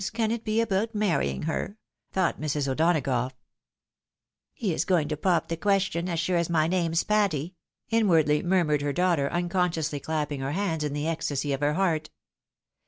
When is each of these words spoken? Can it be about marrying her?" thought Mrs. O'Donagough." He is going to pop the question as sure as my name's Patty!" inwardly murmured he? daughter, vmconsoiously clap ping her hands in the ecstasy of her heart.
Can 0.13 0.31
it 0.31 0.43
be 0.43 0.61
about 0.61 0.95
marrying 0.95 1.43
her?" 1.43 1.77
thought 2.11 2.41
Mrs. 2.41 2.67
O'Donagough." 2.67 3.33
He 4.55 4.73
is 4.73 4.83
going 4.83 5.07
to 5.09 5.15
pop 5.15 5.47
the 5.47 5.55
question 5.55 6.09
as 6.09 6.19
sure 6.19 6.37
as 6.37 6.49
my 6.49 6.67
name's 6.67 7.03
Patty!" 7.03 7.53
inwardly 7.91 8.41
murmured 8.41 8.81
he? 8.81 8.91
daughter, 8.93 9.29
vmconsoiously 9.31 10.01
clap 10.01 10.29
ping 10.29 10.39
her 10.39 10.53
hands 10.53 10.83
in 10.83 10.93
the 10.93 11.07
ecstasy 11.07 11.53
of 11.53 11.61
her 11.61 11.73
heart. 11.75 12.09